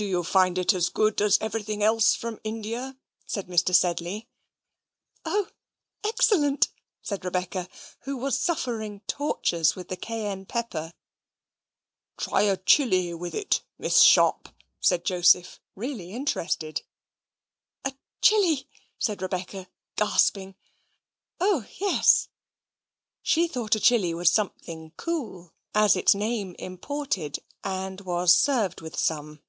"Do 0.00 0.04
you 0.04 0.22
find 0.22 0.58
it 0.58 0.72
as 0.74 0.90
good 0.90 1.20
as 1.20 1.38
everything 1.40 1.82
else 1.82 2.14
from 2.14 2.38
India?" 2.44 2.96
said 3.26 3.48
Mr. 3.48 3.74
Sedley. 3.74 4.28
"Oh, 5.24 5.48
excellent!" 6.04 6.68
said 7.02 7.24
Rebecca, 7.24 7.68
who 8.02 8.16
was 8.16 8.38
suffering 8.38 9.00
tortures 9.08 9.74
with 9.74 9.88
the 9.88 9.96
cayenne 9.96 10.46
pepper. 10.46 10.92
"Try 12.16 12.42
a 12.42 12.56
chili 12.58 13.12
with 13.12 13.34
it, 13.34 13.64
Miss 13.76 14.02
Sharp," 14.02 14.48
said 14.78 15.04
Joseph, 15.04 15.58
really 15.74 16.12
interested. 16.12 16.82
"A 17.84 17.92
chili," 18.22 18.68
said 19.00 19.20
Rebecca, 19.20 19.66
gasping. 19.96 20.54
"Oh 21.40 21.66
yes!" 21.80 22.28
She 23.20 23.48
thought 23.48 23.74
a 23.74 23.80
chili 23.80 24.14
was 24.14 24.30
something 24.30 24.92
cool, 24.96 25.54
as 25.74 25.96
its 25.96 26.14
name 26.14 26.54
imported, 26.60 27.40
and 27.64 28.00
was 28.02 28.32
served 28.32 28.80
with 28.80 28.96
some. 28.96 29.42